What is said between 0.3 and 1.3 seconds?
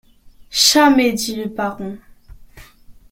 Chamais!